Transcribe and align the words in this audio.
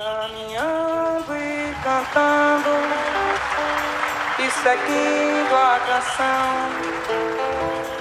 Caminhando 0.00 1.36
e 1.36 1.74
cantando 1.84 2.70
e 4.38 4.50
seguindo 4.50 5.54
a 5.54 5.78
canção, 5.86 6.70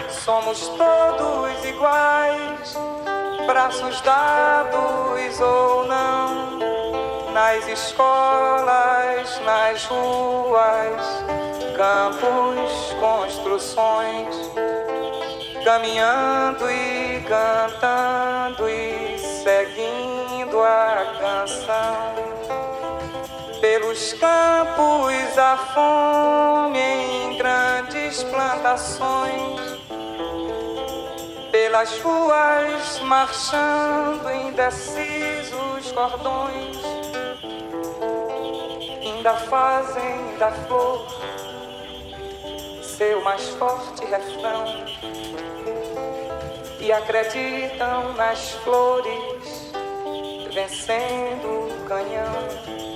somos 0.10 0.70
todos 0.70 1.66
iguais, 1.66 2.77
braços 3.46 4.00
dados 4.00 5.41
ou 5.41 5.88
não, 5.88 6.59
nas 7.34 7.68
escolas, 7.68 9.41
nas 9.44 9.84
ruas, 9.84 11.02
campos, 11.76 12.95
construções, 13.02 14.38
caminhando 15.66 16.72
e 16.72 17.22
cantando 17.27 18.38
pelos 23.99 24.13
campos 24.13 25.38
a 25.38 25.58
fome 25.73 26.80
em 26.80 27.38
grandes 27.38 28.23
plantações, 28.23 29.59
pelas 31.52 31.99
ruas 31.99 32.99
marchando 33.02 34.31
indecisos 34.31 35.91
cordões, 35.91 36.77
ainda 39.04 39.34
fazem 39.34 40.38
da 40.38 40.52
flor 40.52 41.05
seu 42.81 43.21
mais 43.21 43.49
forte 43.49 44.05
refrão 44.05 44.63
e 46.79 46.91
acreditam 46.91 48.13
nas 48.13 48.52
flores 48.63 49.74
vencendo 50.54 51.68
o 51.68 51.85
canhão. 51.85 52.88